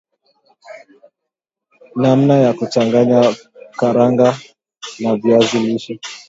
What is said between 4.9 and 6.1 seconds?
na viazi lishe